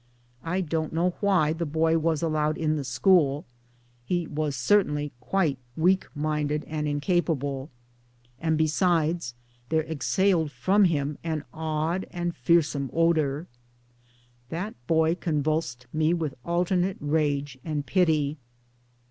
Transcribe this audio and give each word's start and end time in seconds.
I 0.43 0.61
don't 0.61 0.93
know 0.93 1.11
why 1.19 1.53
the 1.53 1.63
boy 1.67 1.99
was 1.99 2.23
allowed' 2.23 2.57
in 2.57 2.75
the 2.75 2.83
school; 2.83 3.45
he 4.03 4.25
was 4.25 4.55
certainly 4.55 5.11
quite 5.19 5.59
weak 5.77 6.07
minded 6.15 6.63
and 6.65 6.87
incapable; 6.87 7.69
and 8.39 8.57
besides 8.57 9.35
there 9.69 9.83
exhaled 9.85 10.51
from 10.51 10.85
him 10.85 11.19
an 11.23 11.43
odd 11.53 12.07
and 12.09 12.35
fear 12.35 12.63
some 12.63 12.89
odour. 12.91 13.45
That 14.49 14.73
boy 14.87 15.13
convulsed 15.13 15.85
me 15.93 16.15
with 16.15 16.33
alternate 16.43 16.97
rage 16.99 17.59
and 17.63 17.85
pity. 17.85 18.37